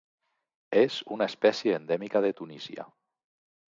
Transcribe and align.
És 0.83 0.97
una 1.17 1.29
espècie 1.33 1.79
endèmica 1.83 2.25
de 2.29 2.35
Tunísia. 2.43 2.93